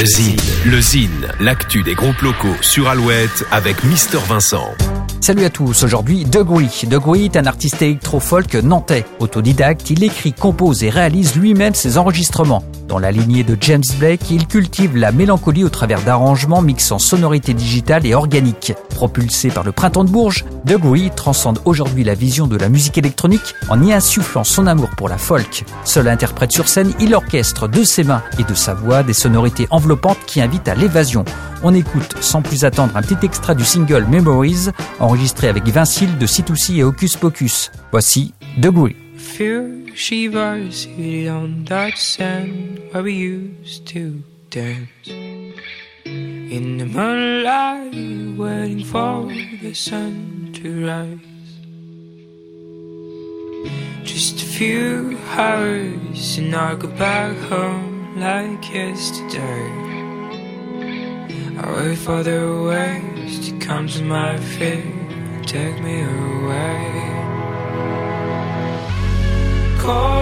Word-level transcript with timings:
Le 0.00 0.06
Zine, 0.06 0.36
le 0.64 0.80
Zine, 0.80 1.28
l'actu 1.38 1.82
des 1.82 1.94
groupes 1.94 2.22
locaux 2.22 2.56
sur 2.62 2.88
Alouette 2.88 3.44
avec 3.50 3.84
Mister 3.84 4.18
Vincent. 4.26 4.70
Salut 5.20 5.44
à 5.44 5.50
tous, 5.50 5.84
aujourd'hui 5.84 6.24
Degree. 6.24 6.86
Degree 6.88 7.26
est 7.26 7.36
un 7.36 7.44
artiste 7.44 7.82
électro-folk 7.82 8.54
nantais. 8.54 9.04
Autodidacte, 9.20 9.90
il 9.90 10.02
écrit, 10.02 10.32
compose 10.32 10.82
et 10.82 10.88
réalise 10.88 11.36
lui-même 11.36 11.74
ses 11.74 11.98
enregistrements. 11.98 12.64
Dans 12.92 12.98
la 12.98 13.10
lignée 13.10 13.42
de 13.42 13.56
James 13.58 13.82
Blake, 13.98 14.30
il 14.30 14.46
cultive 14.46 14.98
la 14.98 15.12
mélancolie 15.12 15.64
au 15.64 15.70
travers 15.70 16.02
d'arrangements 16.02 16.60
mixant 16.60 16.98
sonorité 16.98 17.54
digitale 17.54 18.04
et 18.04 18.14
organique. 18.14 18.74
Propulsé 18.90 19.48
par 19.48 19.64
le 19.64 19.72
printemps 19.72 20.04
de 20.04 20.10
Bourges, 20.10 20.44
Degree 20.66 21.08
transcende 21.08 21.58
aujourd'hui 21.64 22.04
la 22.04 22.12
vision 22.12 22.46
de 22.46 22.58
la 22.58 22.68
musique 22.68 22.98
électronique 22.98 23.54
en 23.70 23.82
y 23.82 23.94
insufflant 23.94 24.44
son 24.44 24.66
amour 24.66 24.90
pour 24.90 25.08
la 25.08 25.16
folk. 25.16 25.64
Seul 25.86 26.06
interprète 26.06 26.52
sur 26.52 26.68
scène, 26.68 26.92
il 27.00 27.14
orchestre 27.14 27.66
de 27.66 27.82
ses 27.82 28.04
mains 28.04 28.22
et 28.38 28.44
de 28.44 28.52
sa 28.52 28.74
voix 28.74 29.02
des 29.02 29.14
sonorités 29.14 29.68
enveloppantes 29.70 30.18
qui 30.26 30.42
invitent 30.42 30.68
à 30.68 30.74
l'évasion. 30.74 31.24
On 31.62 31.72
écoute 31.72 32.16
sans 32.20 32.42
plus 32.42 32.66
attendre 32.66 32.94
un 32.94 33.00
petit 33.00 33.24
extrait 33.24 33.54
du 33.54 33.64
single 33.64 34.04
Memories, 34.04 34.68
enregistré 35.00 35.48
avec 35.48 35.66
Vincile 35.66 36.18
de 36.18 36.26
C2C 36.26 36.76
et 36.76 36.84
Hocus 36.84 37.16
Pocus. 37.16 37.72
Voici 37.90 38.34
Degree. 38.58 39.01
Few 39.32 39.96
shivers 39.96 40.82
seated 40.82 41.28
on 41.28 41.64
that 41.64 41.96
sand 41.96 42.78
where 42.90 43.02
we 43.02 43.14
used 43.14 43.86
to 43.86 44.22
dance. 44.50 45.08
In 46.04 46.76
the 46.76 46.84
moonlight, 46.84 47.94
waiting 48.38 48.84
for 48.84 49.32
the 49.62 49.72
sun 49.72 50.50
to 50.52 50.86
rise. 50.86 51.18
Just 54.04 54.42
a 54.42 54.46
few 54.46 55.18
hours, 55.30 56.36
and 56.36 56.54
I'll 56.54 56.76
go 56.76 56.88
back 56.88 57.34
home 57.48 58.20
like 58.20 58.70
yesterday. 58.70 59.70
I 61.58 61.72
wait 61.74 61.98
for 61.98 62.22
the 62.22 62.66
waves 62.68 63.48
to 63.48 63.58
come 63.60 63.88
to 63.88 64.02
my 64.04 64.36
feet 64.36 64.84
and 64.84 65.48
take 65.48 65.80
me 65.80 66.02
away 66.02 67.01
call. 69.82 70.21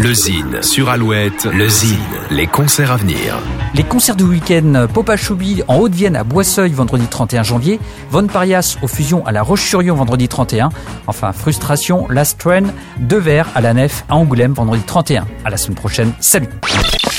Le 0.00 0.14
Zine 0.14 0.62
sur 0.62 0.90
Alouette, 0.90 1.46
le 1.46 1.68
Zine, 1.68 1.98
les 2.30 2.46
concerts 2.46 2.92
à 2.92 2.96
venir. 2.96 3.36
Les 3.74 3.82
concerts 3.82 4.14
du 4.14 4.22
week-end 4.22 4.86
Popa 4.94 5.16
Choubi 5.16 5.64
en 5.66 5.78
Haute-Vienne 5.78 6.14
à 6.14 6.22
Boisseuil 6.22 6.70
vendredi 6.70 7.04
31 7.08 7.42
janvier, 7.42 7.80
Von 8.08 8.28
Parias 8.28 8.76
aux 8.80 8.86
fusions 8.86 9.26
à 9.26 9.32
la 9.32 9.42
Roche-sur-Yon 9.42 9.96
vendredi 9.96 10.28
31, 10.28 10.68
enfin 11.08 11.32
Frustration, 11.32 12.06
Last 12.10 12.38
Train, 12.38 12.66
Deux 13.00 13.18
Verres 13.18 13.48
à 13.56 13.60
la 13.60 13.74
Nef 13.74 14.04
à 14.08 14.14
Angoulême 14.14 14.52
vendredi 14.52 14.82
31. 14.86 15.26
À 15.44 15.50
la 15.50 15.56
semaine 15.56 15.74
prochaine, 15.76 16.12
salut 16.20 16.48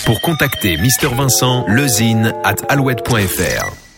Pour 0.05 0.21
contacter 0.21 0.77
Mister 0.77 1.09
Vincent, 1.13 1.65
lezine 1.67 2.33
at 2.45 2.55
alouette.fr. 2.69 3.88